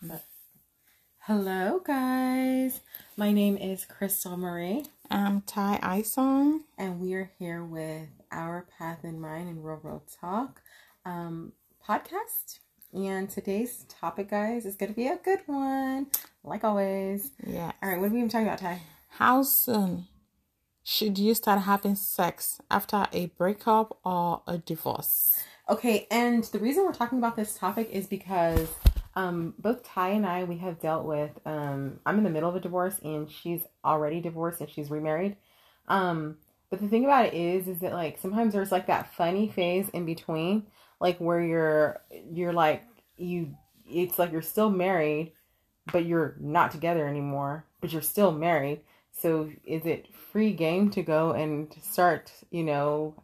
[0.00, 0.24] But
[1.18, 2.80] hello, guys.
[3.18, 6.60] My name is Crystal Marie, I'm Ty Isong.
[6.78, 10.62] and we are here with Our Path in Mind and Real World Talk
[11.04, 11.52] um,
[11.86, 12.60] podcast.
[12.94, 16.06] And today's topic, guys, is going to be a good one,
[16.42, 17.30] like always.
[17.46, 17.72] Yeah.
[17.82, 18.80] All right, what are we even talking about, Ty?
[19.10, 20.06] How soon
[20.82, 25.38] should you start having sex after a breakup or a divorce?
[25.68, 28.68] Okay, and the reason we're talking about this topic is because
[29.16, 31.30] um, both Ty and I we have dealt with.
[31.44, 35.36] Um, I'm in the middle of a divorce, and she's already divorced, and she's remarried.
[35.88, 36.36] Um,
[36.70, 39.88] but the thing about it is, is that like sometimes there's like that funny phase
[39.90, 40.66] in between,
[41.00, 42.00] like where you're
[42.32, 42.84] you're like
[43.16, 43.54] you,
[43.88, 45.32] it's like you're still married,
[45.92, 48.80] but you're not together anymore, but you're still married.
[49.12, 53.14] So is it free game to go and start, you know,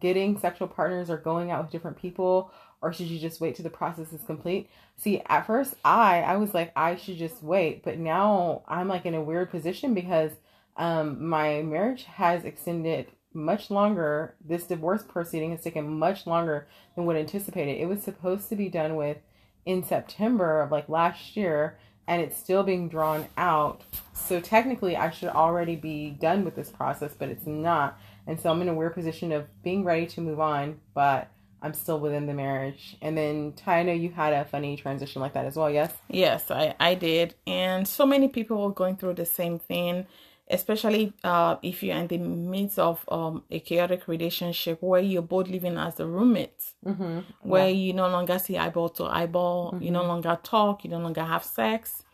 [0.00, 2.50] getting sexual partners or going out with different people
[2.80, 4.68] or should you just wait till the process is complete?
[4.96, 9.06] See at first i i was like i should just wait but now i'm like
[9.06, 10.32] in a weird position because
[10.76, 14.34] um my marriage has extended much longer.
[14.44, 17.80] This divorce proceeding has taken much longer than what anticipated.
[17.80, 19.18] It was supposed to be done with
[19.66, 23.82] in september of like last year and it's still being drawn out.
[24.14, 27.98] So technically i should already be done with this process but it's not.
[28.26, 31.30] And so I'm in a weird position of being ready to move on, but
[31.62, 32.96] I'm still within the marriage.
[33.02, 35.92] And then Ty, I know you had a funny transition like that as well, yes?
[36.08, 37.34] Yes, I, I did.
[37.46, 40.06] And so many people are going through the same thing,
[40.50, 45.48] especially uh, if you're in the midst of um, a chaotic relationship where you're both
[45.48, 47.18] living as the roommates, Mm-hmm.
[47.42, 51.24] where you no longer see eyeball to eyeball, you no longer talk, you no longer
[51.24, 52.04] have sex.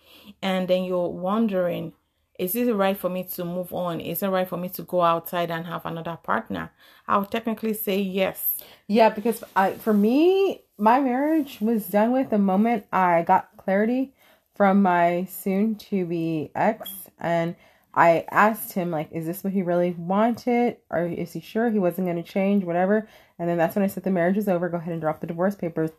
[0.41, 1.93] And then you're wondering,
[2.39, 4.01] is it right for me to move on?
[4.01, 6.73] Is it right for me to go outside and have another partner?
[7.07, 8.63] I'll technically say yes.
[8.89, 14.13] Yeah, because I, for me, my marriage was done with the moment I got clarity
[14.55, 16.91] from my soon to be ex.
[17.19, 17.57] And
[17.97, 20.79] I asked him, like, is this what he really wanted?
[20.91, 22.65] Or is he sure he wasn't going to change?
[22.65, 23.09] Whatever.
[23.39, 24.69] And then that's when I said the marriage is over.
[24.69, 25.91] Go ahead and drop the divorce papers.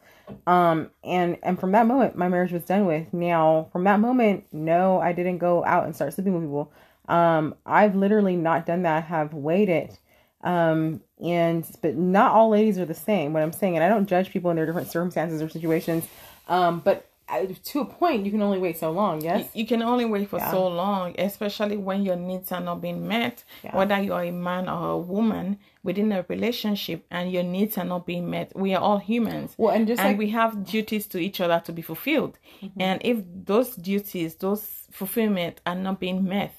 [0.46, 3.14] Um, and and from that moment, my marriage was done with.
[3.14, 6.72] Now, from that moment, no, I didn't go out and start sleeping with people.
[7.08, 8.98] Um, I've literally not done that.
[8.98, 9.98] I have waited.
[10.44, 13.34] Um, and but not all ladies are the same.
[13.34, 16.06] What I'm saying, and I don't judge people in their different circumstances or situations.
[16.48, 19.22] Um, but to a point, you can only wait so long.
[19.22, 19.50] Yes.
[19.54, 20.52] You can only wait for Yeah.
[20.52, 23.44] so long, especially when your needs are not being met.
[23.64, 23.76] Yeah.
[23.76, 28.06] Whether you're a man or a woman within a relationship and your needs are not
[28.06, 29.56] being met, we are all humans.
[29.58, 32.38] Well, and just and like we have duties to each other to be fulfilled.
[32.62, 32.82] Mm-hmm.
[32.82, 36.54] And if those duties, those fulfillment are not being met,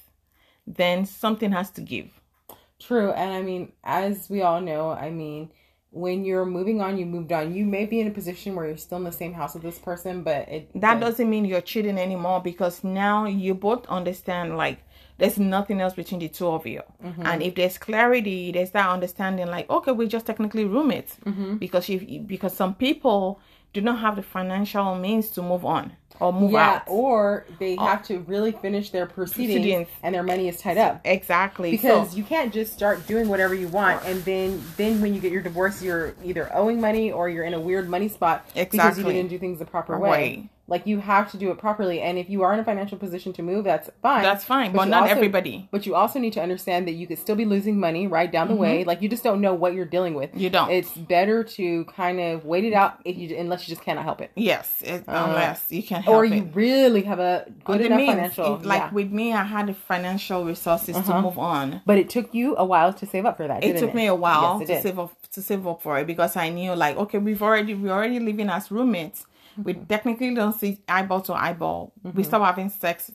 [0.65, 2.09] then something has to give.
[2.79, 5.49] True, and I mean, as we all know, I mean,
[5.91, 7.53] when you're moving on, you moved on.
[7.53, 9.79] You may be in a position where you're still in the same house with this
[9.79, 14.79] person, but it That doesn't mean you're cheating anymore because now you both understand like
[15.17, 16.81] there's nothing else between the two of you.
[17.03, 17.25] Mm-hmm.
[17.25, 21.55] And if there's clarity, there's that understanding like okay, we're just technically roommates mm-hmm.
[21.55, 23.39] because you because some people
[23.73, 26.83] do not have the financial means to move on or move yeah, out.
[26.87, 27.85] or they oh.
[27.85, 29.87] have to really finish their proceedings, Proceedings.
[30.03, 31.01] and their money is tied up.
[31.05, 31.71] exactly.
[31.71, 35.21] Because so, you can't just start doing whatever you want, and then then when you
[35.21, 38.97] get your divorce, you're either owing money or you're in a weird money spot because
[38.97, 40.09] you didn't do things the proper way.
[40.09, 40.49] Way.
[40.69, 43.31] Like you have to do it properly, and if you are in a financial position
[43.33, 44.21] to move, that's fine.
[44.21, 45.69] that's fine, but, not also- everybody.
[45.71, 48.49] But you also need to understand that you could still be losing money right down
[48.49, 48.83] the way.
[48.83, 50.31] Like you just don't know what you're dealing with.
[50.31, 50.39] Mm-hmm.
[50.39, 50.69] You don't.
[50.69, 54.19] It's better to kind of wait it out if you unless you just cannot help
[54.19, 56.33] it, Yes, it, unless you can help Uh, or it.
[56.33, 58.55] you really have a good The enough means, financial.
[58.57, 58.91] it- like yeah.
[58.91, 61.81] with me, I had the financial resources to move on.
[61.85, 63.63] but it took you a while to save up for that.
[63.63, 64.83] it took me a while Yes, to did.
[64.83, 67.91] save up to save up for it because I knew like okay we've already we're
[67.91, 69.25] already living as roommates.
[69.63, 69.85] We Mm-hmm.
[69.85, 71.93] technically don't see eyeball to eyeball.
[72.13, 73.11] We stop having sex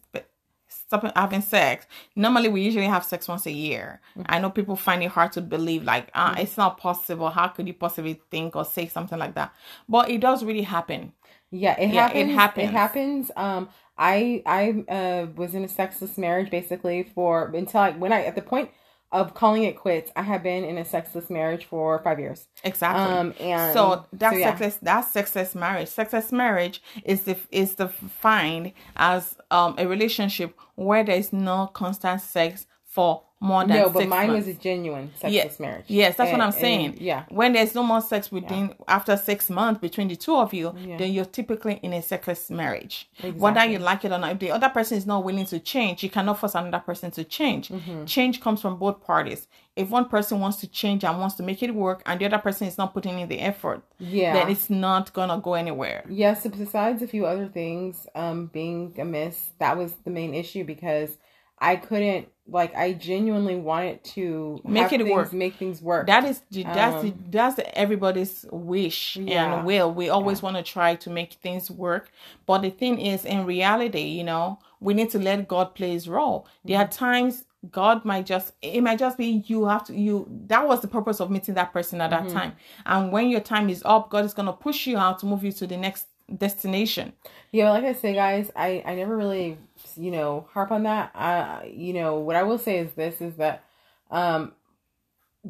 [0.68, 1.86] stop having sex.
[2.16, 4.00] Normally we usually have sex once a year.
[4.16, 4.26] Mm-hmm.
[4.26, 7.30] I know people find it hard to believe like ah it's not possible.
[7.30, 9.52] How could you possibly think or say something like that?
[9.88, 11.12] But it does really happen.
[11.50, 12.28] Yeah, it Yeah, happens.
[12.28, 12.70] it It happens.
[12.70, 13.30] happens.
[13.36, 13.68] Um,
[13.98, 18.34] I I uh was in a sexless marriage basically for until I when I at
[18.34, 18.70] the point
[19.12, 20.10] of calling it quits.
[20.16, 22.48] I have been in a sexless marriage for five years.
[22.64, 23.02] Exactly.
[23.02, 24.50] Um, and so that so, yeah.
[24.50, 31.04] sexless that sexless marriage, sexless marriage is the is defined as um a relationship where
[31.04, 34.46] there is no constant sex for more than no, but mine months.
[34.46, 35.60] was a genuine sexless Yes.
[35.60, 35.84] marriage.
[35.88, 36.96] Yes, that's And- what I'm and- saying.
[37.00, 37.24] yeah.
[37.28, 40.96] When there's no more sex within after six months between the two of you, Yeah.
[40.96, 43.08] then you're typically in a sexless marriage.
[43.36, 46.02] Whether you like it or not, if the other person is not willing to change,
[46.04, 47.68] you cannot force another person to change.
[47.68, 48.04] Mm-hmm.
[48.04, 49.48] Change comes from both parties.
[49.74, 52.38] If one person wants to change and wants to make it work, and the other
[52.38, 54.34] person is not putting in the effort, Yeah.
[54.34, 56.04] then it's not gonna go anywhere.
[56.08, 61.16] Yes, besides a few other things um, being amiss, that was the main issue because
[61.62, 65.32] I couldn't like I genuinely wanted to Make it things, work.
[65.32, 66.06] make things work.
[66.08, 69.58] That is the, that's the, Um, that's the, everybody's wish Yeah.
[69.58, 69.92] and will.
[69.94, 72.10] We always want to try to make things work,
[72.46, 76.08] but the thing is, in reality, you know, we need to let God play His
[76.08, 76.46] role.
[76.66, 76.86] There Mm-hmm.
[76.86, 80.26] are times God might just it might just be you have to you.
[80.48, 82.26] That was the purpose of meeting that person at Mm-hmm.
[82.26, 82.52] that time,
[82.86, 85.52] and when your time is up, God is gonna push you out to move you
[85.52, 86.06] to the next
[86.36, 87.12] destination.
[87.52, 89.58] Yeah, like I say, guys, I I never really
[89.96, 91.12] you know harp on that.
[91.14, 93.64] I you know what I will say is this is that
[94.10, 94.52] um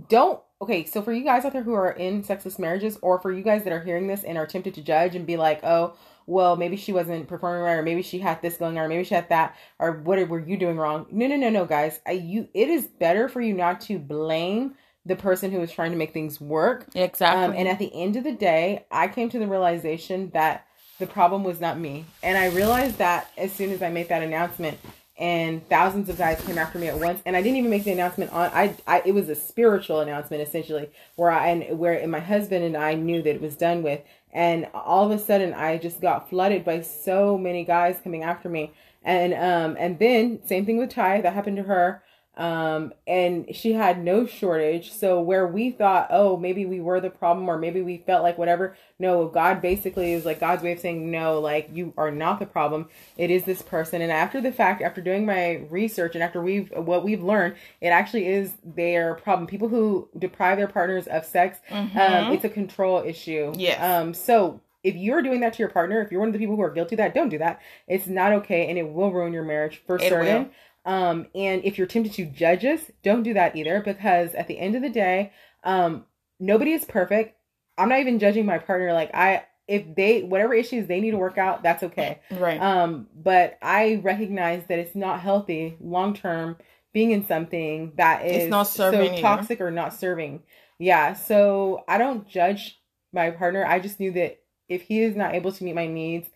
[0.09, 0.85] don't okay.
[0.85, 3.65] So for you guys out there who are in sexless marriages, or for you guys
[3.65, 5.95] that are hearing this and are tempted to judge and be like, oh.
[6.25, 9.03] Well, maybe she wasn't performing right, or maybe she had this going on, or maybe
[9.03, 11.05] she had that, or what were you doing wrong?
[11.11, 11.99] No, no, no, no, guys.
[12.07, 15.91] I, you, it is better for you not to blame the person who is trying
[15.91, 17.45] to make things work Exactly.
[17.45, 20.65] um, and at the end of the day, I came to the realization that
[21.03, 22.05] the problem was not me.
[22.23, 24.79] And I realized that as soon as I made that announcement,
[25.19, 27.21] and thousands of guys came after me at once.
[27.27, 28.51] And I didn't even make the announcement on.
[28.55, 32.65] I, I it was a spiritual announcement essentially, where I and where and my husband
[32.65, 34.01] and I knew that it was done with.
[34.33, 38.49] And all of a sudden, I just got flooded by so many guys coming after
[38.49, 38.73] me.
[39.03, 42.03] And um and then same thing with Ty that happened to her
[42.37, 44.91] um and she had no shortage.
[44.91, 48.39] So where we thought oh maybe we were the problem or maybe we felt like
[48.39, 52.39] whatever no god basically is like god's way of saying no like you are not
[52.41, 52.89] the problem.
[53.19, 54.01] It is this person.
[54.01, 57.89] And after the fact after doing my research and after we've what we've learned it
[57.89, 59.47] actually is their problem.
[59.47, 63.53] People who deprive their partners of sex um it's a control issue.
[63.57, 63.99] Yeah.
[64.01, 66.57] um so if you're doing that to your partner, if you're one of the people
[66.57, 67.61] who are guilty of that, don't do that.
[67.87, 70.51] It's not okay and it will ruin your marriage for It certain.
[70.85, 74.59] Um, and if you're tempted to judge us, don't do that either because at the
[74.59, 75.33] end of the day,
[75.65, 76.05] um,
[76.41, 77.37] nobody is perfect.
[77.79, 78.93] I'm not even judging my partner.
[78.93, 82.21] Like I, if they, whatever issues they need to work out, that's okay.
[82.33, 82.61] right.
[82.61, 86.57] Um, but I recognize that it's not healthy long term
[86.93, 90.43] being in something that is It's not serving so toxic or not serving.
[90.79, 91.15] Yeah.
[91.15, 92.81] So I don't judge
[93.13, 93.65] my partner.
[93.65, 96.29] I just knew that if he is not able to meet my needs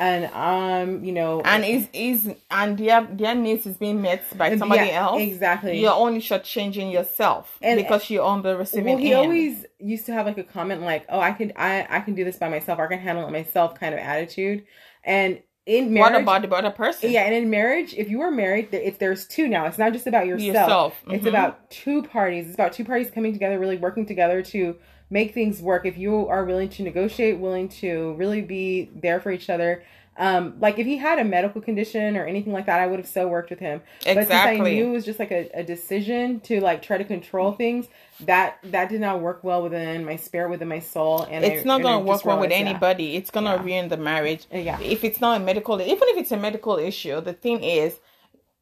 [0.00, 4.56] and um, you know, and is is and their their needs is being met by
[4.56, 5.20] somebody Yeah, else.
[5.22, 5.78] Exactly.
[5.80, 9.20] You're only shortchanging yourself And- because you're on the receiving well, he end.
[9.20, 12.24] always used to have like a comment like, "Oh, I can, I, I can do
[12.24, 12.78] this by myself.
[12.80, 14.64] I can handle it myself," kind of attitude.
[15.04, 17.10] And in what marriage, about the other person?
[17.12, 20.06] yeah, and in marriage, if you are married, if there's two now, it's not just
[20.06, 20.46] about yourself.
[20.54, 21.28] Yourself, It's mhm.
[21.28, 22.46] about two parties.
[22.46, 24.76] It's about two parties coming together, really working together to
[25.10, 25.84] make things work.
[25.84, 29.82] If you are willing to negotiate, willing to really be there for each other.
[30.16, 33.08] Um, like if he had a medical condition or anything like that, I would have
[33.08, 33.80] so worked with him.
[34.00, 34.14] Exactly.
[34.14, 37.04] But since I knew it was just like a, a decision to like try to
[37.04, 37.86] control things,
[38.20, 41.64] that that did not work well within my spirit, within my soul, and it's I-
[41.64, 42.56] not gonna I work well with that.
[42.56, 43.16] anybody.
[43.16, 43.62] It's gonna Yeah.
[43.64, 44.46] ruin the marriage.
[44.52, 44.78] Yeah.
[44.80, 47.98] If it's not a medical, even if it's a medical issue, the thing is,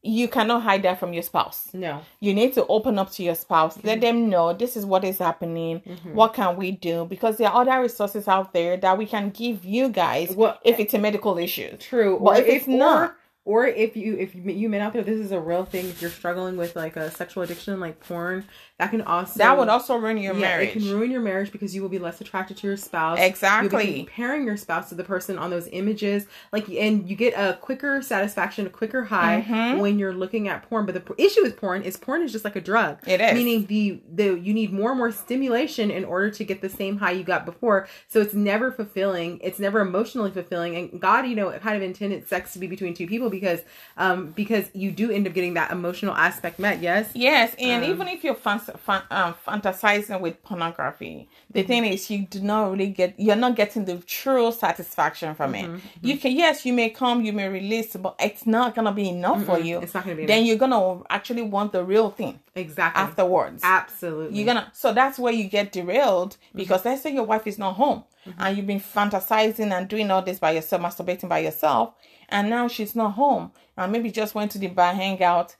[0.01, 1.67] you cannot hide that from your spouse.
[1.73, 3.77] No, You need to open up to your spouse.
[3.77, 3.87] Mm-hmm.
[3.87, 5.81] Let them know this is what is happening.
[6.13, 7.05] What can we do?
[7.05, 10.79] Because there are other resources out there that we can give you guys Well, if
[10.79, 11.75] it's a medical issue.
[11.77, 12.17] True.
[12.21, 13.15] But or if it's not-
[13.45, 15.85] or, if you if you, you men out there, this is a real thing.
[15.87, 18.45] If you're struggling with like a sexual addiction, like porn,
[18.79, 20.69] that can also That would also ruin your yeah, marriage.
[20.69, 23.19] it can ruin your marriage because you will be less attracted to your spouse.
[23.19, 23.83] Exactly.
[23.83, 27.33] You'll be comparing your spouse to the person on those images, like, and you get
[27.33, 29.79] a quicker satisfaction, a quicker high Mm-hmm.
[29.79, 30.85] when you're looking at porn.
[30.85, 32.97] But the issue with porn is porn is just like a drug.
[33.05, 33.33] It is.
[33.33, 36.97] meaning the the you need more and more stimulation in order to get the same
[36.97, 37.87] high you got before.
[38.07, 39.39] So it's never fulfilling.
[39.43, 40.75] It's never emotionally fulfilling.
[40.75, 43.59] And God, you know, it kind of intended sex to be between two people because
[43.97, 46.81] um because you do end up getting that emotional aspect met.
[46.81, 47.09] Yes.
[47.13, 52.09] Yes, and Um, even if you're fan- fan- um, fantasizing with pornography, the thing is
[52.09, 55.81] you do not really get you're not getting the true satisfaction from Mm-hmm, it.
[56.01, 59.43] You can yes, you may come, you may release, but it's not gonna be enough
[59.45, 59.79] for you.
[59.79, 60.47] it's not gonna be Then enough.
[60.47, 63.01] you're gonna actually want the real thing Exactly.
[63.01, 63.61] afterwards.
[63.63, 64.37] Absolutely.
[64.37, 66.57] You're gonna so that's where you get derailed Mm-hmm.
[66.57, 68.03] because let's say your wife is not home
[68.37, 71.93] and you've been fantasizing and doing all this by yourself, masturbating by yourself,
[72.29, 75.55] and now she's not home and maybe just went to the bar hangout.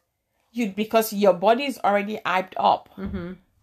[0.51, 2.89] You because your body is already hyped up.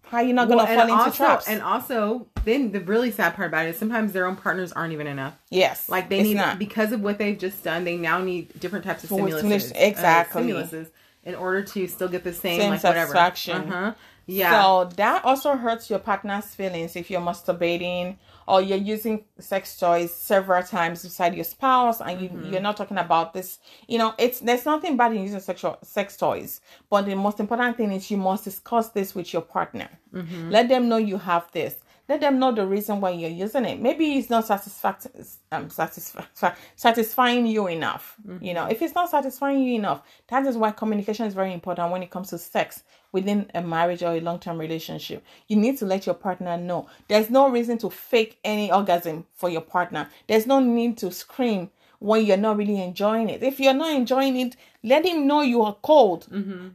[0.08, 0.76] How you not gonna Mm-hmm.
[0.76, 1.48] Well, fall into also, traps?
[1.48, 4.92] and also, then the really sad part about it is sometimes their own partners aren't
[4.92, 5.34] even enough.
[5.50, 6.60] yes, Like they need not.
[6.60, 10.44] because of what they've just done, they now need different types of stimulus- uh, exactly.
[10.44, 10.90] stimuluses.
[11.24, 13.06] in order to still get the same, Same like whatever.
[13.12, 13.56] satisfaction.
[13.72, 13.94] Uh-huh.
[14.26, 14.62] Yeah.
[14.62, 18.14] So that also hurts your partner's feelings if you're masturbating
[18.48, 22.52] or you're using sex toys several times beside your spouse and you, Mm-hmm.
[22.52, 23.58] you're not talking about this.
[23.88, 26.60] You know, it's there's nothing bad in using sexual sex toys,
[26.90, 29.88] but the most important thing is you must discuss this with your partner.
[30.14, 30.50] Mm-hmm.
[30.50, 31.76] Let them know you have this.
[32.08, 33.80] Let them know the reason why you're using it.
[33.80, 35.08] Maybe it's not satisfact
[35.50, 38.16] um, satisfa- satisfying you enough.
[38.40, 41.90] You know, if it's not satisfying you enough, that is why communication is very important
[41.90, 45.24] when it comes to sex within a marriage or a long term relationship.
[45.48, 46.88] You need to let your partner know.
[47.08, 50.08] There's no reason to fake any orgasm for your partner.
[50.28, 53.42] There's no need to scream when you're not really enjoying it.
[53.42, 56.28] If you're not enjoying it, let him know you are cold.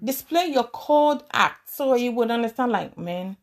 [0.04, 3.38] Display your cold act so he would understand, like, man,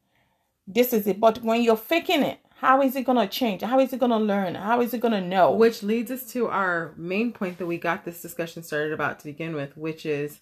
[0.69, 1.19] this is it.
[1.19, 3.63] But when you're faking it, how is it gonna change?
[3.63, 4.55] How is it gonna learn?
[4.55, 5.51] How is it gonna know?
[5.53, 9.25] Which leads us to our main point that we got this discussion started about to
[9.25, 10.41] begin with, which is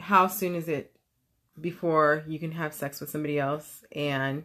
[0.00, 0.96] how soon is it
[1.60, 3.84] before you can have sex with somebody else?
[3.92, 4.44] And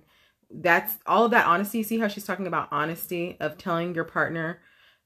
[0.50, 1.84] that's all of that honesty.
[1.84, 4.60] See how she's talking about honesty of telling your partner.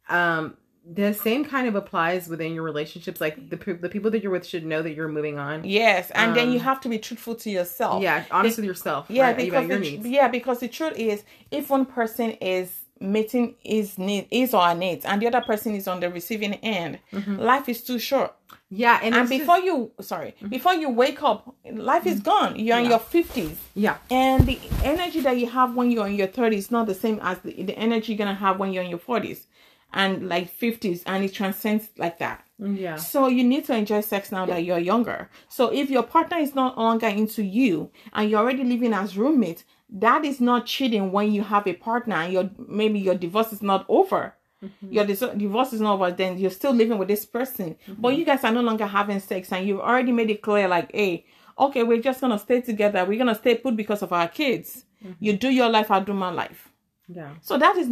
[0.09, 3.19] Um, the same kind of applies within your relationships.
[3.19, 5.63] Like the the people that you're with should know that you're moving on.
[5.63, 8.03] yes, and then you Um, have to be truthful to yourself.
[8.03, 9.05] Yeah, honest with yourself.
[9.09, 13.97] Yeah, right, because the, yeah, because the truth is, if one person is meeting his
[13.97, 17.37] need, his or her needs, and the other person is on the receiving end, mm-hmm.
[17.39, 18.33] life is too short.
[18.69, 20.47] Yeah, and, And it's just- before you, sorry, mm-hmm.
[20.47, 22.29] before you wake up, life is mm-hmm.
[22.29, 22.59] gone.
[22.59, 23.57] You're in your fifties.
[23.73, 26.93] yeah, And the energy that you have when you're in your 30s is not the
[26.93, 29.45] same as the, the energy you're going to have when you're in your 40s
[29.93, 32.45] and like 50s, and it transcends like that.
[32.59, 35.29] yeah, So you need to enjoy sex now that you're younger.
[35.47, 39.63] So if your partner is not longer into you and you're already living as roommates,
[39.89, 43.61] that is not cheating when you have a partner and your maybe your divorce is
[43.61, 44.35] not over.
[44.63, 44.91] Mm-hmm.
[44.91, 47.75] Your dis- divorce is not over, then you're still living with this person.
[47.87, 48.01] Mm-hmm.
[48.01, 50.91] But you guys are no longer having sex and you've already made it clear like,
[50.93, 51.25] hey,
[51.57, 53.05] okay, we're just gonna stay together.
[53.05, 54.85] We're gonna stay put because of our kids.
[55.03, 55.23] Mm-hmm.
[55.23, 56.71] You do your life, I'll do my life.
[57.07, 57.35] Yeah.
[57.41, 57.89] So that is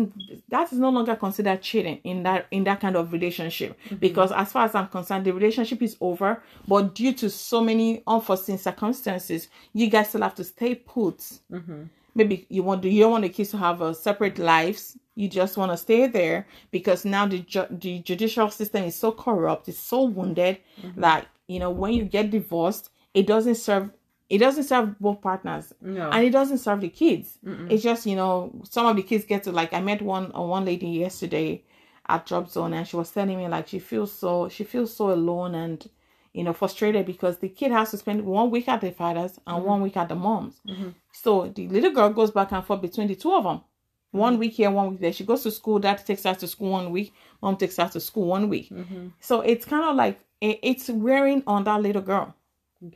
[0.50, 3.96] that is no longer considered cheating in that in that kind of relationship mm-hmm.
[3.98, 6.42] because as far as I'm concerned, the relationship is over.
[6.68, 11.18] But due to so many unforeseen circumstances, you guys still have to stay put.
[11.52, 11.84] Mm-hmm.
[12.16, 14.98] Maybe you want to you don't want the kids to have a separate lives.
[15.16, 19.12] You just want to stay there because now the ju- the judicial system is so
[19.12, 21.02] corrupt, it's so wounded mm-hmm.
[21.02, 23.92] that you know when you get divorced, it doesn't serve
[24.34, 25.74] it doesn't serve both partners.
[25.80, 26.10] No.
[26.10, 27.38] and it doesn't serve the kids.
[27.70, 30.42] It's just you know some of the kids get to like i met one uh,
[30.42, 31.64] one lady yesterday
[32.10, 35.12] at drop zone and she was telling me like she feels so she feels so
[35.12, 35.88] alone and
[36.34, 39.58] you know frustrated because the kid has to spend one week at the father's and
[39.58, 39.68] mm-hmm.
[39.68, 40.60] one week at the mom's.
[40.68, 40.90] Mm-hmm.
[41.12, 43.62] So the little girl goes back and forth between the two of them
[44.10, 44.40] one mm-hmm.
[44.40, 45.14] week here one week there.
[45.14, 48.00] She goes to school dad takes her to school one week mom takes her to
[48.00, 48.72] school one week.
[49.20, 52.36] So it's kind of like it, it's wearing on that little girl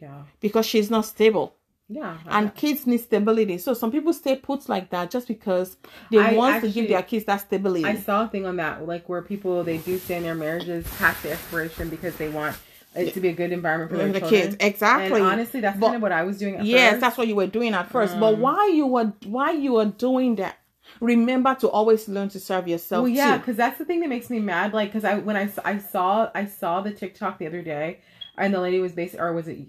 [0.02, 0.24] Yeah.
[0.40, 1.56] because she's not stable
[1.88, 2.18] Yeah.
[2.28, 3.58] and kids need stability.
[3.60, 5.78] So some people stay put like that just because
[6.12, 7.86] they I want to give their kids that stability.
[7.86, 10.86] I saw a thing on that, like where people they do stay in their marriages
[10.98, 12.58] past the expiration because they want
[12.96, 15.20] it to be a good environment for their the kids, exactly.
[15.22, 16.56] And honestly, that's But- kind of what I was doing.
[16.56, 17.02] At yes, first.
[17.02, 18.20] that's what you were doing at first.
[18.20, 20.58] but um, why you were why you were doing that,
[21.00, 23.04] remember to always learn to serve yourself.
[23.04, 24.74] Well, yeah, because that's the thing that makes me mad.
[24.74, 28.02] Like, because I when I, I saw I saw the TikTok the other day,
[28.38, 29.60] and the lady was basically, or was it?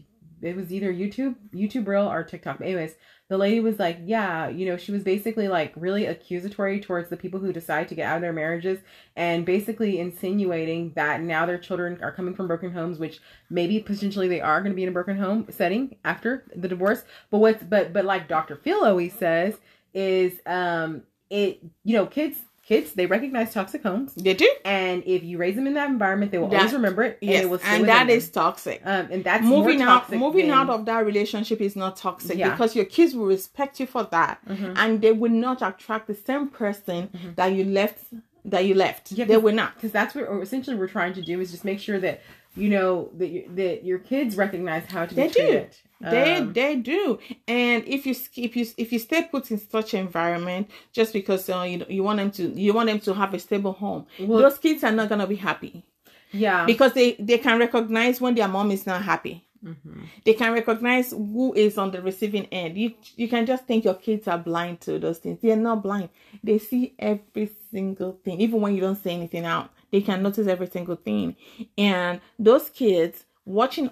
[0.40, 2.58] It was either YouTube, YouTube Reel, or TikTok.
[2.58, 2.94] But anyways,
[3.28, 7.16] the lady was like, yeah, you know, she was basically like really accusatory towards the
[7.16, 8.78] people who decide to get out of their marriages,
[9.16, 13.20] and basically insinuating that now their children are coming from broken homes, which
[13.50, 17.02] maybe potentially they are going to be in a broken home setting after the divorce.
[17.30, 18.56] But what's but but like Dr.
[18.56, 19.58] Phil always says
[19.92, 24.50] is um it you know kids kids they recognize toxic homes they do.
[24.64, 27.30] and if you raise them in that environment they will That- always remember it and
[27.30, 28.82] Yes, it and that is toxic.
[28.84, 32.50] um and that's moving out moving than- out of that relationship is not toxic Yeah.
[32.50, 34.74] because your kids will respect you for that Mhm.
[34.76, 38.04] and they will not attract the same person that you left
[38.44, 41.40] that you left Yeah, they will not because that's what essentially we're trying to do
[41.40, 42.20] is just make sure that
[42.56, 45.66] you know that you, that your kids recognize how to They be do.
[46.00, 47.18] They Um, they do.
[47.46, 51.62] And if you if you if you stay put in such environment just because uh,
[51.62, 54.58] you you want them to you want them to have a stable home Well- those
[54.58, 55.84] kids are not gonna be happy.
[56.32, 56.66] Yeah.
[56.66, 59.44] Because they they can recognize when their mom is not happy.
[59.64, 60.06] Mhm.
[60.24, 62.78] they can recognize who is on the receiving end.
[62.78, 65.40] You you can just think your kids are blind to those things.
[65.42, 66.10] They're not blind.
[66.44, 68.40] They see every single thing.
[68.40, 71.34] Even when you don't say anything out they can notice every single thing.
[71.76, 73.90] And those kids watching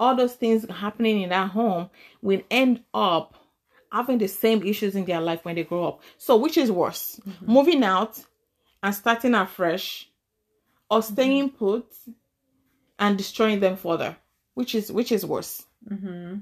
[0.00, 1.88] all those things happening in that home
[2.22, 3.34] will end up
[3.92, 7.20] having the same issues in their life when they grow up so which is worse
[7.46, 8.18] moving out
[8.82, 10.08] and starting afresh
[10.90, 11.86] or staying put
[12.98, 14.16] and destroying them further
[14.54, 15.64] which is which is worse.
[15.88, 16.38] Mm-hmm.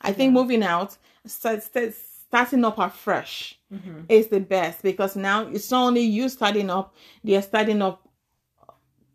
[0.00, 1.94] I think moving out, st- st-
[2.28, 4.02] starting up afresh Mm-hmm.
[4.08, 6.94] is the best because now it's not only you starting up,
[7.24, 8.06] they are starting up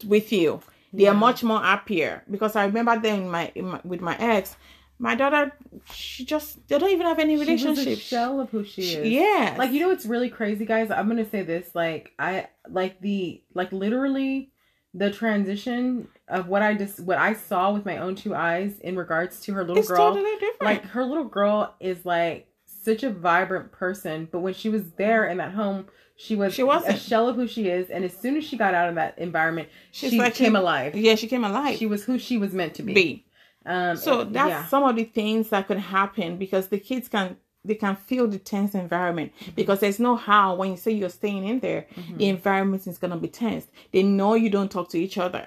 [0.05, 0.59] with you.
[0.93, 1.11] They Yeah.
[1.11, 4.55] are much more happier because I remember then in my, in my with my ex,
[4.99, 5.51] my daughter,
[5.93, 7.99] she just they don't even have any She was a relationship.
[7.99, 9.13] shell of who she is.
[9.13, 10.91] yeah, Like you know it's really crazy, guys?
[10.91, 11.73] I'm gonna say this.
[11.73, 14.51] Like I like the like literally
[14.93, 18.97] the transition of what I just what I saw with my own two eyes in
[18.97, 20.13] regards to her little it's girl.
[20.13, 20.61] totally different.
[20.61, 22.47] like her little girl is like
[22.83, 26.63] such a vibrant person, but when she was there in that home, she was She
[26.63, 26.95] wasn't.
[26.95, 27.89] a shell of who she is.
[27.89, 30.95] And as soon as she got out of that environment, She's she like- came alive.
[30.95, 31.77] yeah, she came alive.
[31.77, 32.93] She was who she was meant to be.
[32.93, 33.25] be.
[33.65, 34.65] Um, So and- that's yeah.
[34.65, 38.39] some of the things that could happen because the kids can they can feel the
[38.39, 39.51] tense environment Mm-hmm.
[39.55, 41.85] because there's no how when you say you're staying in there,
[42.17, 43.67] the environment is gonna be tense.
[43.91, 45.45] They know you don't talk to each other.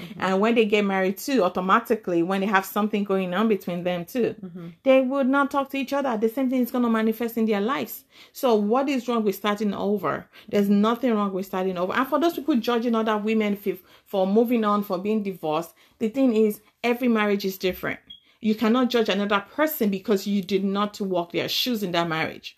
[0.00, 0.20] Mm-hmm.
[0.20, 4.04] And when they get married too, automatically when they have something going on between them
[4.04, 4.68] too, Mm-hmm.
[4.82, 6.16] they would not talk to each other.
[6.16, 8.04] The same thing is gonna manifest in their lives.
[8.32, 10.26] So what is wrong with starting over?
[10.48, 11.92] There's nothing wrong with starting over.
[11.92, 13.74] And for those people judging other women for,
[14.06, 18.00] for moving on, for being divorced, the thing is every marriage is different.
[18.40, 22.56] You cannot judge another person because you did not walk their shoes in that marriage.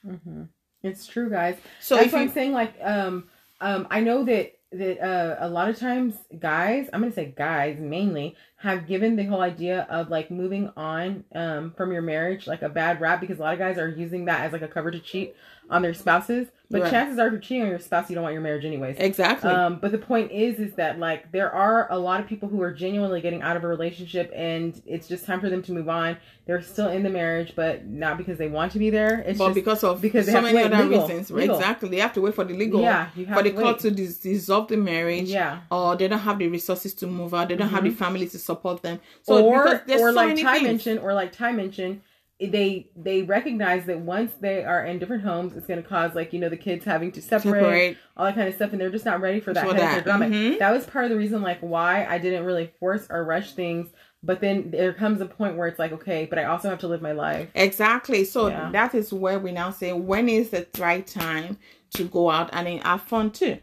[0.82, 1.56] It's true, guys.
[1.80, 2.52] So That's if what you, I'm saying.
[2.52, 3.28] Like, um,
[3.61, 7.79] um, I know that that uh, a lot of times guys, I'm gonna say guys
[7.79, 12.62] mainly, have given the whole idea of like moving on um from your marriage like
[12.62, 14.90] a bad rap because a lot of guys are using that as like a cover
[14.90, 15.35] to cheat
[15.71, 16.49] on their spouses.
[16.71, 16.90] But Right.
[16.90, 18.97] chances are, if you're cheating on your spouse, you don't want your marriage anyways.
[18.99, 19.50] exactly.
[19.50, 22.61] Um, but the point is, is that like there are a lot of people who
[22.62, 25.88] are genuinely getting out of a relationship, and it's just time for them to move
[25.90, 26.16] on.
[26.47, 29.21] They're still in the marriage, but not because they want to be there.
[29.21, 31.57] It's but just because of because so many other legal, reasons, legal.
[31.57, 33.78] exactly, they have to wait for the legal, yeah, you have for the to court
[33.81, 35.61] to dis- dissolve the marriage, yeah.
[35.71, 38.38] or they don't have the resources to move out, they don't have the family to
[38.38, 38.51] support
[38.82, 39.00] them.
[39.23, 40.62] So or or so like Ty things.
[40.64, 42.02] mentioned, or like Ty mentioned,
[42.40, 46.32] they they recognize that once they are in different homes, it's going to cause like
[46.32, 47.97] you know the kids having to separate, Separate.
[48.16, 50.26] all that kind of stuff, and they're just not ready for that or that, drama.
[50.26, 50.59] mhm.
[50.59, 53.88] That was part of the reason like why I didn't really force or rush things.
[54.25, 56.87] But then there comes a point where it's like, okay, but I also have to
[56.88, 57.49] live my life.
[57.56, 58.23] Exactly.
[58.25, 58.71] So Yeah.
[58.71, 61.59] that is where we now say when is the right time
[61.94, 63.59] to go out and have fun too.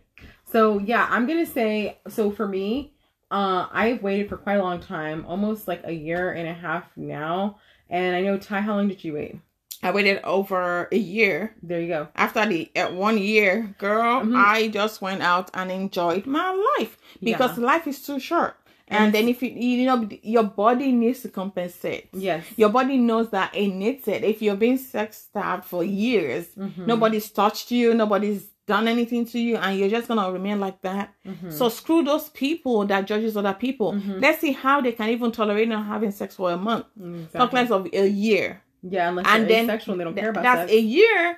[0.51, 2.93] So yeah, I'm gonna say so for me,
[3.31, 6.86] uh, I've waited for quite a long time, almost like a year and a half
[6.95, 7.57] now.
[7.89, 9.39] And I know Ty, how long did you wait?
[9.81, 11.55] I waited over a year.
[11.63, 12.07] There you go.
[12.15, 14.35] After the uh, one year, girl, Mhm.
[14.35, 18.55] I just went out and enjoyed my life because life is too short.
[18.92, 22.09] And, And then if you you know your body needs to compensate.
[22.11, 22.44] Yes.
[22.57, 24.24] Your body knows that it needs it.
[24.24, 26.87] If you've been sex starved for years, Mhm.
[26.87, 31.14] nobody's touched you, nobody's done anything to you, and you're just gonna remain like that.
[31.25, 31.51] Mhm.
[31.51, 33.94] So screw those people that judges other people.
[33.94, 34.22] Mhm.
[34.22, 36.86] Let's see how they can even tolerate not having sex for a month.
[36.98, 37.60] Exactly.
[37.60, 38.62] Less of a year.
[38.82, 40.55] Yeah, unless And then asexual they don't care about that.
[40.55, 40.82] that's sex.
[40.82, 41.38] a year.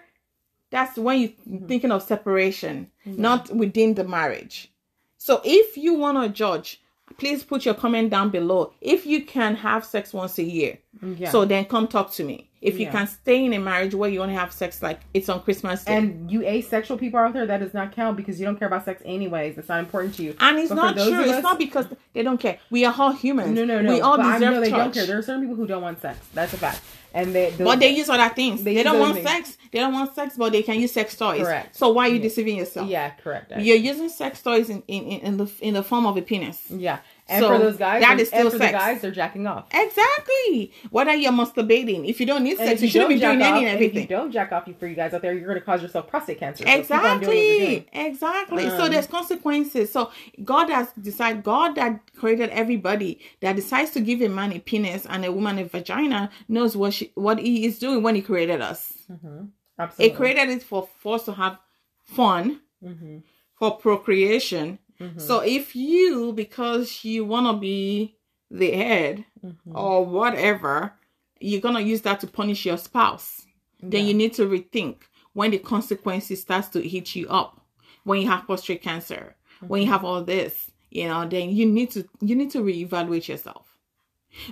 [0.69, 1.65] That's when you're Mm-hmm.
[1.67, 4.71] thinking of separation, not within the marriage.
[5.17, 6.81] So if you want to judge,
[7.17, 8.73] please put your comment down below.
[8.79, 11.29] If you can have sex once a year, yeah.
[11.31, 12.49] so then come talk to me.
[12.61, 12.91] If you Yeah.
[12.91, 15.95] can stay in a marriage where you only have sex like it's on Christmas Day.
[15.95, 18.85] and you asexual people out there, that does not count because you don't care about
[18.85, 19.57] sex anyways.
[19.57, 20.35] It's not important to you.
[20.39, 21.21] And it's But not true.
[21.21, 22.59] It's us- not because they don't care.
[22.69, 23.51] We are all humans.
[23.57, 23.91] No, no, no.
[23.91, 24.79] We all but I know they touch.
[24.79, 25.05] don't care.
[25.07, 26.19] There are certain people who don't want sex.
[26.35, 26.81] That's a fact.
[27.13, 28.63] And they, But they use other things.
[28.63, 29.27] They They, don't want things.
[29.27, 29.57] sex.
[29.71, 31.41] They don't want sex, but they can use sex toys.
[31.41, 31.75] Correct.
[31.75, 32.21] So why are you Yeah.
[32.21, 32.87] deceiving yourself?
[32.87, 33.51] yeah, correct.
[33.57, 36.61] You're using sex toys in, in, in, in the in the form of a penis.
[36.69, 36.99] yeah,
[37.31, 38.71] and So, for those guys, that and, still and for sex.
[38.71, 39.65] the guys, they're jacking off.
[39.73, 40.71] Exactly.
[40.89, 43.53] What are you're masturbating, if you don't need sex, if you shouldn't be doing jack
[43.53, 45.33] any off, and and if you don't jack off, you for you guys out there,
[45.33, 46.63] you're going to cause yourself prostate cancer.
[46.65, 47.85] So keep on doing what you're doing.
[47.93, 48.63] Exactly.
[48.63, 48.69] Exactly.
[48.69, 49.91] so Um, there's consequences.
[49.91, 50.11] So
[50.43, 55.05] God has decided, God that created everybody, that decides to give a man a penis
[55.05, 58.61] and a woman a vagina, knows what she, what He is doing when He created
[58.61, 58.93] us.
[59.11, 59.45] Mm-hmm.
[59.45, 60.15] He Absolutely.
[60.17, 61.57] created it for, for us to have
[62.03, 63.19] fun, hmm
[63.57, 64.79] for procreation.
[65.01, 65.19] Mhm.
[65.19, 68.15] So if you, because you want to be
[68.49, 69.55] the head Mhm.
[69.75, 70.93] or whatever,
[71.39, 73.45] you're going to use that to punish your spouse,
[73.81, 74.97] then you need to rethink
[75.33, 77.65] when the consequences starts to hit you up.
[78.03, 79.35] When you have prostate cancer,
[79.67, 79.93] when you Mm-hmm.
[79.93, 83.77] have all this, you know, then you need to you need to reevaluate yourself.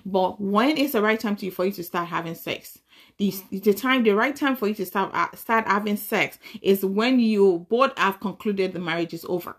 [0.06, 2.80] But when is the right time to for you to start having sex?
[3.18, 6.86] The, the time, the right time for you to start uh, start having sex is
[6.86, 9.56] when you both have concluded the marriage is over.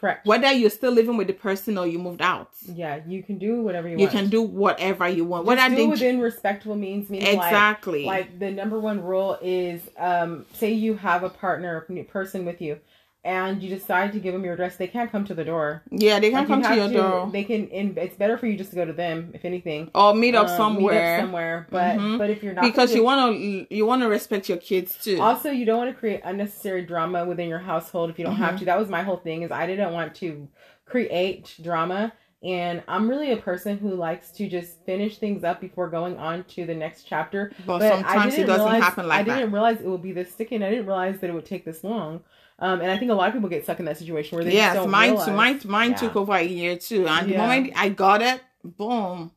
[0.00, 0.26] Correct.
[0.26, 3.60] Whether you're still living with the person or you moved out, Yeah, you can do
[3.60, 4.14] whatever you, you want.
[4.14, 5.44] You can do whatever you want.
[5.44, 7.10] Just Whether do they it within respectable means.
[7.10, 11.84] Meaning like- exactly, like the number one rule is um say you have a partner
[11.90, 12.78] a person with you
[13.24, 15.82] and you decide to give them your address, they can't come to the door.
[15.90, 17.68] Yeah, they can Like, come you to your have door They can.
[17.70, 19.90] And it's better for you just to go to them, if anything.
[19.94, 20.94] or meet up Um, somewhere.
[20.94, 21.66] Meet up somewhere.
[21.70, 22.18] But Mhm.
[22.18, 25.20] but if you're not because you want to you want to respect your kids too.
[25.20, 28.54] also you don't want to create unnecessary drama within your household if you don't have
[28.54, 28.58] Mhm.
[28.60, 28.64] to.
[28.64, 29.42] That was my whole thing.
[29.42, 30.48] Is I didn't want to
[30.86, 32.12] create drama.
[32.42, 36.44] And I'm really a person who likes to just finish things up before going on
[36.44, 37.52] to the next chapter.
[37.66, 39.34] but, But I sometimes it doesn't realize, happen I like that.
[39.40, 41.66] didn't realize it would be this sticky, and I didn't realize that it would take
[41.66, 42.20] this long.
[42.60, 44.52] Um, and I think a lot of people get stuck in that situation where they
[44.52, 45.26] yes, just don't mine realize.
[45.26, 45.32] too.
[45.32, 45.96] Mine, mine Yeah.
[45.96, 47.06] took over a year too.
[47.08, 49.30] And the moment I got it, boom,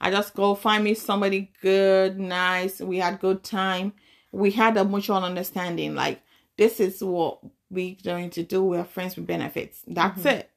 [0.00, 2.80] I just go find me somebody good, nice.
[2.80, 3.92] We had good time.
[4.32, 5.94] We had a mutual understanding.
[5.94, 6.22] Like
[6.56, 7.40] this is what
[7.70, 8.64] we're going to do.
[8.64, 9.82] We're friends with benefits.
[9.86, 10.32] That's Mhm.
[10.38, 10.50] it.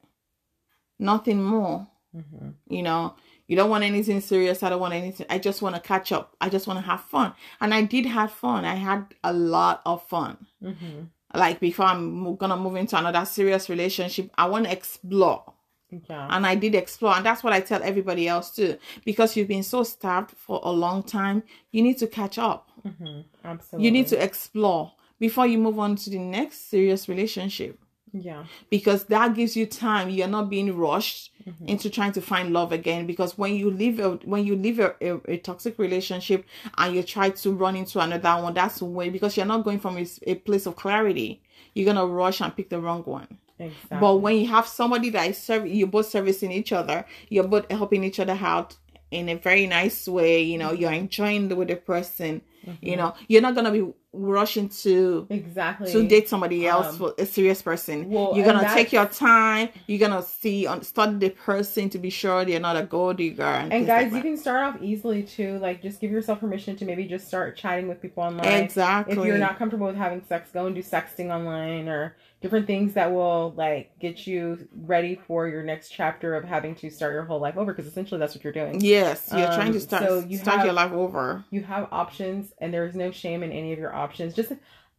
[0.99, 1.87] Nothing more.
[2.15, 2.53] Mhm.
[2.69, 3.15] You know,
[3.47, 4.63] you don't want anything serious.
[4.63, 5.25] I don't want anything.
[5.29, 6.35] I just want to catch up.
[6.39, 7.33] I just want to have fun.
[7.59, 8.63] And I did have fun.
[8.65, 11.07] I had a lot of fun Mhm.
[11.33, 15.43] Like before I'm gonna move into another serious relationship, I want to explore.
[16.09, 16.27] Yeah.
[16.31, 18.77] And I did explore, and that's what I tell everybody else too.
[19.05, 22.69] Because you've been so starved for a long time, you need to catch up.
[22.85, 23.25] Mhm.
[23.43, 23.85] Absolutely.
[23.85, 27.79] You need to explore before you move on to the next serious relationship.
[28.13, 28.45] Yeah.
[28.69, 30.09] Because that gives you time.
[30.09, 31.67] You're not being rushed Mhm.
[31.67, 33.07] into trying to find love again.
[33.07, 36.45] Because when you leave a when you leave a, a, a toxic relationship
[36.77, 39.97] and you try to run into another one, that's way because you're not going from
[39.97, 41.41] a, a place of clarity.
[41.73, 43.27] You're gonna rush and pick the wrong one.
[43.59, 43.97] Exactly.
[43.99, 47.69] But when you have somebody that is serving, you're both servicing each other, you're both
[47.71, 48.75] helping each other out
[49.13, 50.41] in a very nice way.
[50.41, 52.41] You know, you're enjoying the, with the person.
[52.81, 55.91] You know, you're not gonna be rushing to exactly.
[55.91, 58.09] to date somebody else Um, for a serious person.
[58.09, 59.67] well, you're gonna take your time.
[59.85, 63.43] You're gonna see on study the person to be sure they're not a gold digger.
[63.43, 65.57] And, And things like guys, you can start off easily too.
[65.59, 68.45] Like, just give yourself permission to maybe just start chatting with people online.
[68.63, 69.17] exactly.
[69.17, 72.93] If you're not comfortable with having sex, go and do sexting online or different things
[72.93, 77.23] that will like get you ready for your next chapter of having to start your
[77.23, 77.73] whole life over.
[77.73, 78.79] Because essentially, that's what you're doing.
[78.81, 81.43] yes, you're trying Um, to start so you start have- your life over.
[81.49, 84.35] You have options, and there is no shame in any of your options.
[84.35, 84.51] Just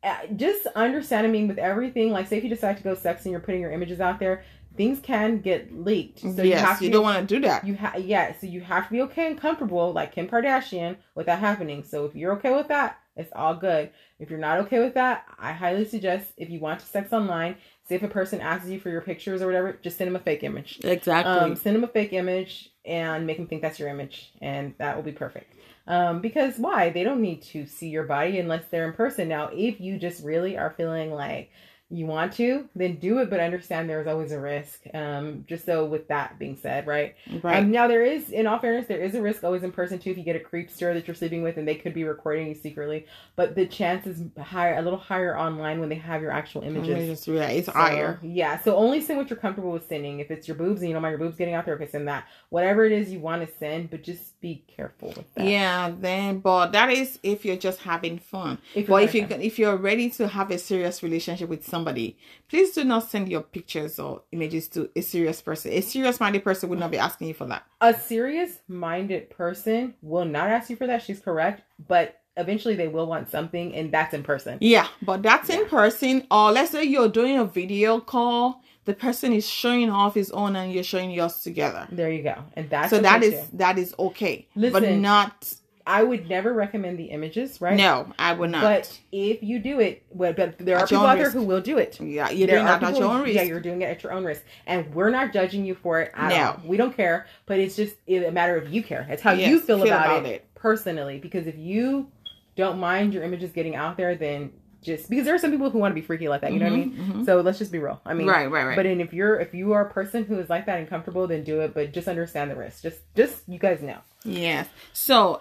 [0.02, 1.26] uh, just understand.
[1.26, 3.70] I mean, with everything, like say if you decide to go sexting, you're putting your
[3.70, 4.42] images out there.
[4.76, 7.64] Things can get leaked, so you yes, have to you don't want to do that.
[7.64, 11.26] You have yeah, so you have to be okay and comfortable, like Kim Kardashian, with
[11.26, 11.84] that happening.
[11.84, 13.90] So if you're okay with that, it's all good.
[14.18, 17.56] If you're not okay with that, I highly suggest if you want to sex online,
[17.88, 20.20] say if a person asks you for your pictures or whatever, just send them a
[20.20, 20.80] fake image.
[20.82, 21.32] exactly.
[21.32, 24.96] Um, send them a fake image and make them think that's your image, and that
[24.96, 25.54] will be perfect.
[25.86, 26.90] Um, because why?
[26.90, 29.28] They don't need to see your body unless they're in person.
[29.28, 31.50] Now, if you just really are feeling like
[31.94, 34.80] you want to, then do it, but understand there's always a risk.
[34.92, 37.14] Um, just so with that being said, right?
[37.42, 37.62] right.
[37.62, 40.10] Um, now there is, in all fairness, there is a risk always in person too
[40.10, 42.54] if you get a creepster that you're sleeping with and they could be recording you
[42.54, 43.06] secretly.
[43.36, 46.88] But the chance is higher, a little higher online when they have your actual images.
[46.88, 48.18] Images, yeah, it's So, higher.
[48.22, 50.18] Yeah, so only send what you're comfortable with sending.
[50.18, 52.08] If it's your boobs and you don't mind your boobs getting out there, okay, send
[52.08, 52.26] that.
[52.50, 55.46] Whatever it is you want to send, but just be careful with that.
[55.46, 58.58] Yeah, then but that is if you're just having fun.
[58.74, 62.18] If But if you can, if you're ready to have a serious relationship with somebody,
[62.50, 65.72] please do not send your pictures or images to a serious person.
[65.72, 67.62] A serious minded person would not be asking you for that.
[67.80, 71.02] a serious minded person will not ask you for that.
[71.02, 74.58] She's correct, but eventually they will want something, and that's in person.
[74.60, 76.26] Yeah, but that's in person.
[76.30, 80.56] Or let's say you're doing a video call, the person is showing off his own
[80.56, 81.86] and you're showing yours together.
[81.90, 85.54] There you go, and that's so that is that is okay, Listen, but not.
[85.86, 87.76] I would never recommend the images, right?
[87.76, 88.62] No, I would not.
[88.62, 91.42] But if you do it, but, but there are At your people out there who
[91.42, 92.00] will do it.
[92.00, 93.34] yeah, you're There doing are that at your own risk.
[93.34, 96.10] Yeah, you're doing it at your own risk, and we're not judging you for it
[96.14, 96.42] at No.
[96.52, 96.60] all.
[96.64, 99.06] We don't care, but it's just a matter of you care.
[99.10, 100.54] It's how Yes, you feel, feel about, about it, it.
[100.54, 101.18] personally.
[101.18, 102.10] Because if you
[102.56, 104.52] don't mind your images getting out there, then
[104.84, 106.52] just because there are some people who want to be freaky like that.
[106.52, 106.92] You know what I mean?
[106.96, 107.26] Mhm, mhm.
[107.26, 108.00] So let's just be real.
[108.06, 108.76] I mean, right, right, right.
[108.76, 111.26] But then if you're if you are a person who is like that and comfortable,
[111.26, 111.74] then do it.
[111.74, 112.82] But just understand the risk.
[112.82, 113.98] Just just you guys know.
[114.24, 114.68] Yes.
[114.92, 115.40] So,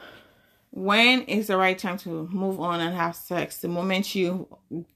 [0.71, 3.57] when is the right time to move on and have sex?
[3.57, 4.47] The moment you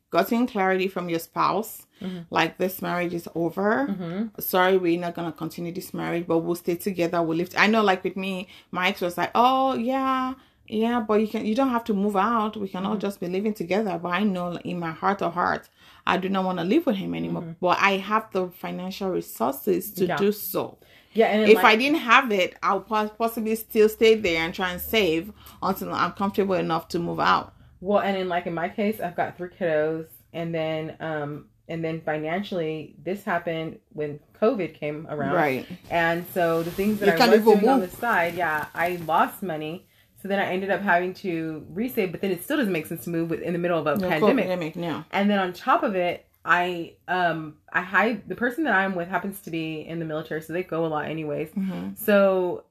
[0.10, 2.26] gotten clarity from your spouse, Mhm.
[2.30, 3.88] like this marriage is over.
[3.90, 4.40] Mm-hmm.
[4.40, 7.22] Sorry, we're not gonna continue this marriage, but we'll stay together.
[7.22, 7.50] We'll live.
[7.58, 10.34] I know, like with me, my ex was like, "Oh yeah."
[10.68, 12.58] Yeah, but you can you don't have to move out.
[12.58, 13.00] We can all Mm-hmm.
[13.02, 13.98] just be living together.
[14.02, 15.70] But I know in my heart of heart,
[16.06, 17.56] I do not want to live with him anymore.
[17.62, 20.10] But I have the financial resources to Mm-hmm.
[20.12, 20.18] Yeah.
[20.18, 20.78] do so
[21.14, 24.72] Yeah, and if like, I didn't have it, I'll possibly still stay there and try
[24.72, 27.54] and save until I'm comfortable enough to move out.
[27.82, 31.84] Well, and in like in my case, I've got three kiddos, and then um and
[31.84, 35.66] then financially, this happened when COVID came around, Right.
[35.90, 39.44] And so the things that You I was doing on the side, yeah, I lost
[39.44, 39.87] money.
[40.22, 43.04] So then I ended up having to resave, but then it still doesn't make sense
[43.04, 44.46] to move in the middle of a No pandemic.
[44.48, 45.04] pandemic, no.
[45.12, 49.10] And then on top of it, I um I hide the person that I'm with
[49.10, 51.50] happens to be in the military, so they go a lot anyways.
[51.50, 51.96] Mm-hmm.
[51.96, 52.64] So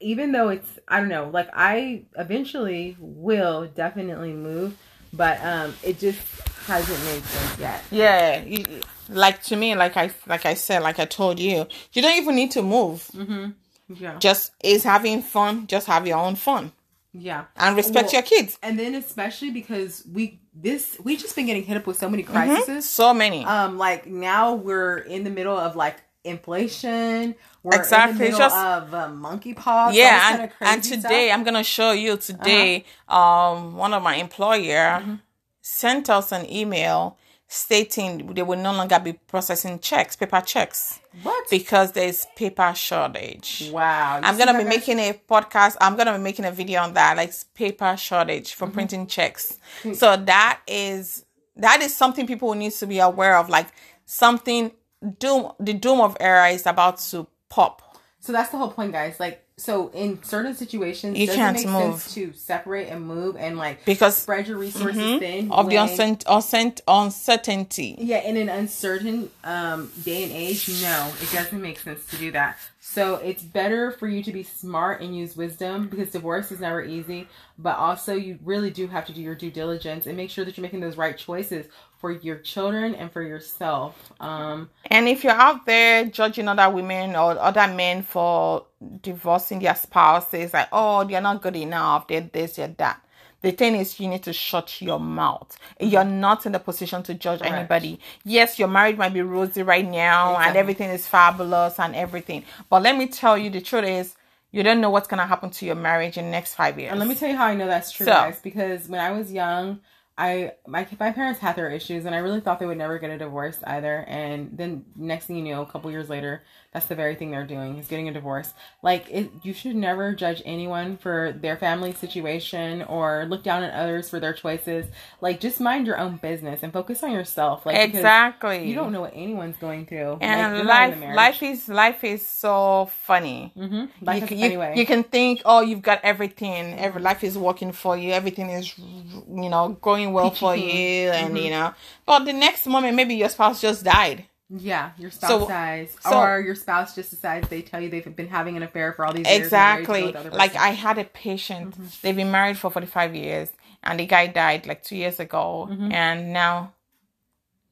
[0.00, 4.76] even though it's I don't know, like I eventually will definitely move,
[5.12, 6.18] but um it just
[6.66, 7.84] hasn't made sense yet.
[7.90, 8.64] Yeah, you-
[9.08, 12.34] like to me, like I like I said, like I told you, you don't even
[12.34, 13.08] need to move.
[13.14, 13.50] Mm-hmm.
[13.88, 14.18] Yeah.
[14.18, 15.66] Just is having fun.
[15.66, 16.72] Just have your own fun
[17.12, 17.44] Yeah.
[17.56, 18.58] and respect Well- your kids.
[18.62, 22.22] And then especially because we this we just been getting hit up with so many
[22.24, 22.32] Mm-hmm.
[22.32, 22.88] crises.
[22.88, 23.44] So many.
[23.44, 27.34] Um like now we're in the middle of like inflation.
[27.62, 29.94] We're Exactly, in the middle just- of uh, monkeypox.
[29.94, 31.02] yeah, and, crazy and stuff.
[31.02, 32.84] today I'm gonna show you today.
[33.08, 35.14] Um, one of my employer Mm-hmm.
[35.60, 37.16] sent us an email
[37.48, 41.48] stating they will no longer be processing checks, paper checks, what?
[41.50, 43.70] because there's paper shortage.
[43.72, 44.20] wow.
[44.22, 45.76] I'm gonna be making a podcast.
[45.80, 48.74] I'm gonna be making a video on that, like paper shortage for mm-hmm.
[48.74, 49.58] printing checks.
[49.82, 49.92] Hmm.
[49.94, 51.24] So that is
[51.56, 53.48] that is something people need to be aware of.
[53.48, 53.68] Like
[54.04, 54.72] something
[55.18, 57.82] doom, the doom of era is about to pop.
[58.20, 59.20] So that's the whole point, guys.
[59.20, 62.00] Like, so in certain situations, You doesn't can't make move.
[62.02, 66.80] sense to separate and move and like Because spread your resources thin of the uncert-
[66.86, 67.96] uncertainty.
[67.98, 72.32] Yeah, in an uncertain um, day and age, no, it doesn't make sense to do
[72.32, 72.58] that.
[72.88, 76.82] So it's better for you to be smart and use wisdom because divorce is never
[76.84, 77.28] easy.
[77.58, 80.56] But also, you really do have to do your due diligence and make sure that
[80.56, 81.66] you're making those right choices
[81.98, 84.12] for your children and for yourself.
[84.20, 88.66] Um, And if you're out there judging other women or other men for
[89.02, 93.02] divorcing their spouses, like, oh, they're not good enough, they're this, they're that.
[93.46, 95.56] The thing is, you need to shut your mouth.
[95.78, 95.90] Mm-hmm.
[95.92, 98.00] You're not in the position to judge anybody.
[98.24, 102.42] Yes, your marriage might be rosy right now and everything is fabulous and everything.
[102.68, 104.16] But let me tell you, the truth is,
[104.50, 106.90] you don't know what's going to happen to your marriage in the next five years.
[106.90, 108.40] And let me tell you how I know that's true, So- guys.
[108.42, 109.78] Because when I was young,
[110.18, 113.10] I my my parents had their issues, and I really thought they would never get
[113.10, 114.04] a divorce either.
[114.08, 116.42] And then next thing you know, a couple years later,
[116.76, 118.52] that's the very thing they're doing is getting a divorce.
[118.82, 123.72] Like it, you should never judge anyone for their family situation or look down at
[123.72, 124.84] others for their choices.
[125.22, 127.64] Like just mind your own business and focus on yourself.
[127.64, 128.68] Like exactly.
[128.68, 130.18] You don't know what anyone's going through.
[130.20, 133.88] and like, you're not in life life is life is so funny Mhm.
[134.02, 134.74] Life you, can- you, funny way.
[134.76, 138.76] you can think oh you've got everything every life is working for you everything is
[138.78, 141.44] you know going well Peachy for you and Mm-hmm.
[141.44, 141.72] you know
[142.04, 146.18] but the next moment maybe your spouse just died Yeah, your spouse So- dies, so-
[146.18, 149.12] or your spouse just decides they tell you they've been having an affair for all
[149.12, 149.42] these years.
[149.42, 150.02] and they're ready to go exactly.
[150.04, 151.72] with the other like i had a patient.
[151.72, 151.86] Mm-hmm.
[152.02, 153.50] They've been married for 45 years
[153.82, 155.68] and the guy died like two years ago.
[155.70, 155.92] Mm-hmm.
[155.92, 156.72] And now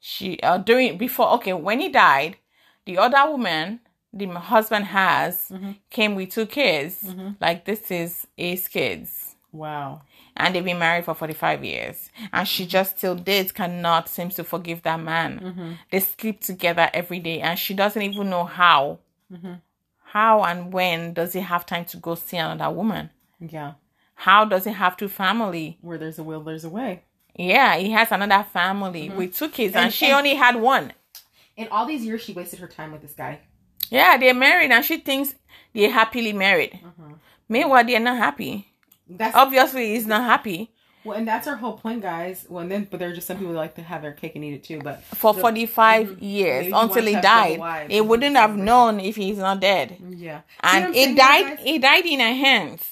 [0.00, 2.36] she uh during before okay when he died
[2.84, 3.80] the other woman
[4.12, 5.72] the husband has mm-hmm.
[5.90, 7.04] came with two kids.
[7.40, 9.34] Like this is his kids.
[9.52, 10.02] Wow.
[10.36, 12.10] And they've been married for 45 years.
[12.32, 15.40] And she just till date cannot seems to forgive that man.
[15.40, 15.72] Mm-hmm.
[15.90, 18.98] They sleep together every day and she doesn't even know how.
[19.32, 19.54] Mm-hmm.
[20.04, 23.10] How and when does he have time to go see another woman?
[23.40, 23.72] Yeah,
[24.14, 25.78] how does he have two family?
[25.80, 27.02] Where there's a will, there's a way.
[27.36, 29.18] yeah he has another family mm-hmm.
[29.18, 30.92] with two kids and, And- she and- only had one.
[31.56, 33.40] In all these years, she wasted her time with this guy.
[33.90, 35.34] yeah they're married and she thinks
[35.72, 36.80] they're happily married.
[37.48, 38.68] Meanwhile they're not happy
[39.08, 40.70] That's obviously he's not happy
[41.04, 42.46] well, and that's our whole point, guys.
[42.48, 44.34] Well, and then but there are just some people who like to have their cake
[44.34, 44.80] and eat it too.
[44.80, 46.24] But for the- 45 mm-hmm.
[46.24, 47.86] years Maybe he until he to have double died.
[47.90, 49.98] it wouldn't have known if he's not dead.
[50.08, 52.82] yeah, And he died he died in her hands.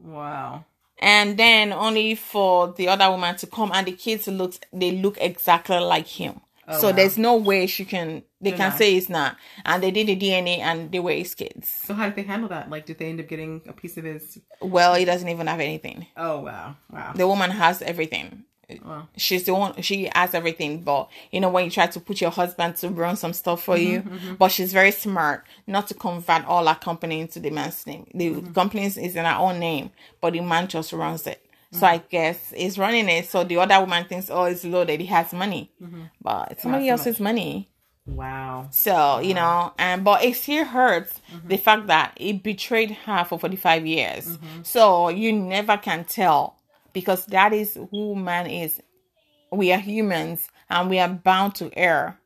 [0.00, 0.64] Wow.
[0.98, 5.18] And then only for the other woman to come and the kids look they look
[5.20, 6.40] exactly like him.
[6.68, 6.92] Oh, so wow.
[6.92, 9.36] there's no way she can they can say it's not.
[9.64, 11.68] And they did the DNA and they were his kids.
[11.68, 12.68] So how did they handle that?
[12.70, 14.38] Like, did they end up getting a piece of his?
[14.60, 16.06] Well, he doesn't even have anything.
[16.16, 17.12] Oh wow, wow.
[17.14, 18.44] The woman has everything.
[18.84, 19.06] Wow.
[19.16, 22.30] She's the one she has everything, but you know when you try to put your
[22.32, 24.34] husband to run some stuff for you, mm-hmm, mm-hmm.
[24.34, 28.08] but she's very smart not to convert all her company into the man's name.
[28.12, 28.52] The mm-hmm.
[28.52, 31.45] company is in her own name, but the man just runs it.
[31.78, 33.26] So I guess he's running it.
[33.28, 35.00] So the other woman thinks, oh, it's loaded.
[35.00, 35.70] He has money,
[36.20, 37.68] but it's somebody so else's money.
[38.06, 38.68] Wow.
[38.70, 43.38] So you know, and but it still hurts the fact that he betrayed her for
[43.38, 44.38] forty five years.
[44.62, 46.56] So you never can tell
[46.92, 48.80] because that is who man is.
[49.52, 52.18] We are humans and we are bound to err.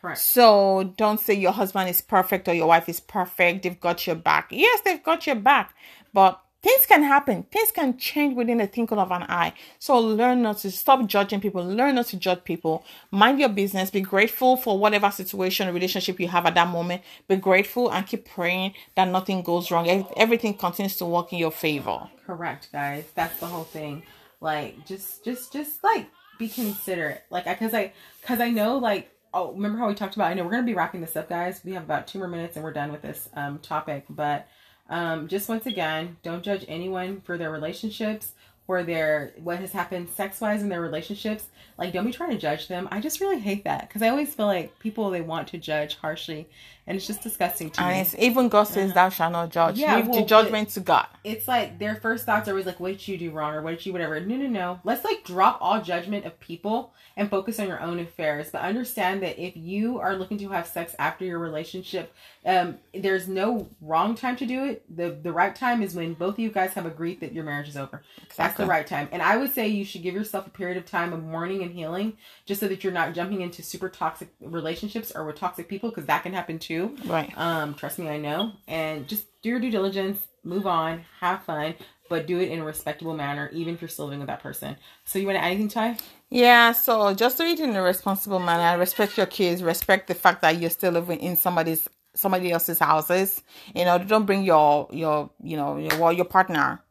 [0.00, 0.18] Correct.
[0.18, 3.62] So don't say your husband is perfect or your wife is perfect.
[3.62, 4.48] They've got your back.
[4.50, 5.74] Yes, they've got your back,
[6.12, 7.44] but things can happen.
[7.44, 9.52] Things can change within the twinkle of an eye.
[9.78, 11.64] So learn not to stop judging people.
[11.64, 12.84] Learn not to judge people.
[13.10, 13.90] Mind your business.
[13.90, 17.02] Be grateful for whatever situation or relationship you have at that moment.
[17.28, 19.88] Be grateful and keep praying that nothing goes wrong.
[20.16, 22.08] Everything continues to work in your favor.
[22.26, 23.04] Correct, guys.
[23.14, 24.02] That's the whole thing.
[24.40, 26.06] Like, just, just, just like
[26.38, 27.22] be considerate.
[27.30, 30.30] Like, because I, because I know, like, oh, remember how we talked about?
[30.30, 31.60] I know we're gonna be wrapping this up, guys.
[31.64, 34.04] We have about two more minutes and we're done with this um, topic.
[34.08, 34.48] But
[34.90, 38.32] um, just once again, don't judge anyone for their relationships
[38.66, 41.46] or their what has happened sex wise in their relationships.
[41.80, 42.86] Like, don't be trying to judge them.
[42.92, 45.96] I just really hate that because I always feel like people they want to judge
[45.96, 46.46] harshly,
[46.86, 48.00] and it's just disgusting to and me.
[48.02, 51.06] it's even God says, "Thou shalt not judge." Yeah, Leave well, the judgment to God.
[51.24, 53.70] it's like their first thoughts are always like, "What did you do wrong?" or "What
[53.70, 54.80] did you whatever." No, no, no.
[54.84, 58.50] Let's like drop all judgment of people and focus on your own affairs.
[58.52, 62.14] But understand that if you are looking to have sex after your relationship,
[62.46, 64.84] um, there's no wrong time to do it.
[64.94, 67.68] the The right time is when both of you guys have agreed that your marriage
[67.68, 68.02] is over.
[68.36, 69.08] That's the right time.
[69.12, 71.69] And I would say you should give yourself a period of time of mourning and
[71.70, 72.14] healing,
[72.46, 76.06] just so that you're not jumping into super toxic relationships or with toxic people, because
[76.06, 76.96] that can happen too.
[77.04, 77.32] Right.
[77.36, 78.52] Um, trust me, I know.
[78.68, 81.74] And just do your due diligence, move on, have fun,
[82.08, 84.76] but do it in a respectable manner, even if you're still living with that person.
[85.04, 85.96] So you want to add anything, Ty?
[86.28, 88.78] Yeah, so just do it in a responsible manner.
[88.78, 89.62] Respect your kids.
[89.62, 93.42] Respect the fact that you're still living in somebody's somebody else's houses.
[93.74, 96.82] You know, don't bring your your you know your well, your partner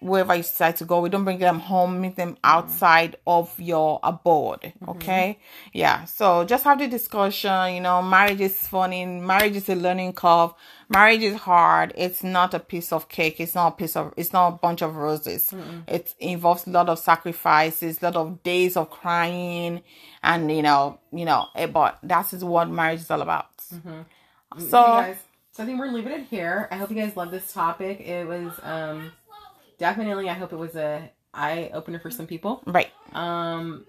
[0.00, 1.00] wherever you decide to go.
[1.00, 2.00] We don't bring them home.
[2.00, 4.72] Meet them outside of your abode.
[4.88, 5.38] Okay,
[5.72, 6.04] yeah.
[6.04, 7.74] So just have the discussion.
[7.74, 9.04] You know, marriage is funny.
[9.06, 10.52] Marriage is a learning curve.
[10.88, 11.92] Marriage is hard.
[11.96, 13.40] It's not a piece of cake.
[13.40, 14.12] It's not a piece of.
[14.16, 15.52] It's not a bunch of roses.
[15.88, 19.82] It involves a lot of sacrifices, a lot of days of crying,
[20.22, 21.46] and you know, you know.
[21.54, 23.46] eh, But that is what marriage is all about.
[23.60, 23.76] So.
[24.54, 25.16] Okay, guys.
[25.54, 26.66] So I think we're leaving it here.
[26.70, 28.00] I hope you guys love this topic.
[28.00, 29.12] It was um
[29.82, 30.28] definitely.
[30.30, 32.62] I hope it was a eye opener for some people.
[32.66, 32.90] Right.
[33.12, 33.84] Um,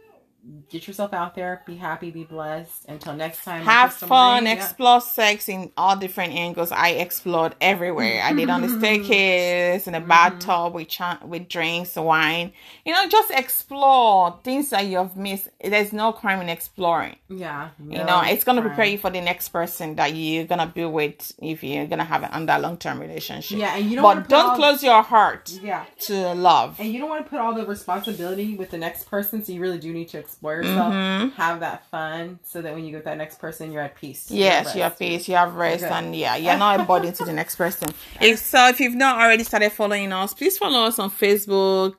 [0.69, 1.61] get yourself out there.
[1.65, 2.11] Be happy.
[2.11, 2.85] Be blessed.
[2.87, 3.63] Until next time.
[3.63, 4.53] Have fun, yeah.
[4.53, 6.71] explore sex in all different angles.
[6.71, 8.21] I explored everywhere.
[8.23, 12.51] I did on the staircase, in the bathtub with cha- with drinks, wine.
[12.85, 15.47] You know, just explore things that you've missed.
[15.63, 17.15] There's no crime in exploring.
[17.29, 17.69] Yeah.
[17.79, 21.31] You know, it's gonna prepare you for the next person that you're gonna be with
[21.39, 23.57] if you're gonna have an under long term relationship.
[23.57, 25.85] Yeah, and you don't but don't all- close your heart Yeah.
[26.01, 26.79] to love.
[26.79, 29.61] And you don't want to put all the responsibility with the next person, so you
[29.61, 33.05] really do need to explore yourself, have that fun, so that when you get with
[33.05, 34.31] that next person, you're at peace.
[34.31, 34.75] Yes, Rest.
[34.75, 35.93] you have peace, you have rest, Okay.
[35.93, 37.89] and yeah, you're not a burden to the next person.
[38.21, 41.95] If so, if you've not already started following us, please follow us on Facebook.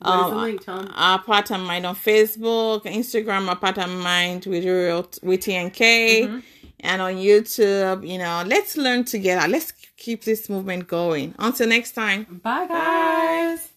[0.00, 0.90] What um, link, Tom?
[0.94, 5.78] Our part and mind on Facebook, Instagram, our part and mind with real with TNK,
[6.24, 6.38] Mm-hmm.
[6.80, 8.06] and on YouTube.
[8.06, 9.48] You know, let's learn together.
[9.48, 11.34] Let's keep this movement going.
[11.38, 12.40] Until next time.
[12.42, 13.70] Bye, guys.